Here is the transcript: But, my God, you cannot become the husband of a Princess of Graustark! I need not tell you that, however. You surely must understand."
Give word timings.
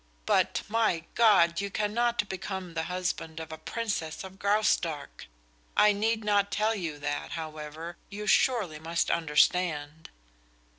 But, 0.25 0.63
my 0.67 1.03
God, 1.13 1.61
you 1.61 1.69
cannot 1.69 2.27
become 2.27 2.73
the 2.73 2.85
husband 2.85 3.39
of 3.39 3.51
a 3.51 3.57
Princess 3.59 4.23
of 4.23 4.39
Graustark! 4.39 5.27
I 5.77 5.91
need 5.91 6.23
not 6.23 6.49
tell 6.51 6.73
you 6.73 6.97
that, 6.97 7.33
however. 7.33 7.97
You 8.09 8.25
surely 8.25 8.79
must 8.79 9.11
understand." 9.11 10.09